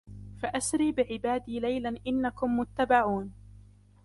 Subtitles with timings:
[0.41, 3.31] فأسر بعبادي ليلا إنكم متبعون